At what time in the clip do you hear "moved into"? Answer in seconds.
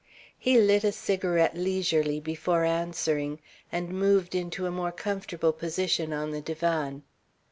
3.89-4.65